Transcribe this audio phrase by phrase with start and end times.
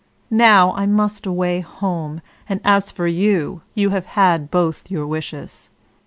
[0.31, 5.69] Now, I must away home, and as for you, you have had both your wishes."